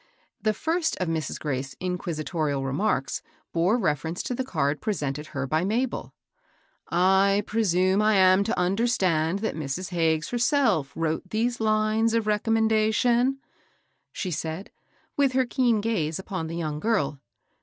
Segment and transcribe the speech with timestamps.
[0.41, 1.37] The first of Mrs.
[1.39, 3.21] Graith's inquisitorial remarks
[3.53, 6.15] bore reference to the card presented her by Mabel.
[6.89, 9.89] I presume I am to understand that Mrs.
[9.89, 10.21] Hag THE LADY PfeESIDENT.
[10.21, 13.37] 359 ges herself wrote these lines of recommendation,'*
[14.11, 14.71] she said,
[15.17, 17.19] with her keen gaze upon the young girl.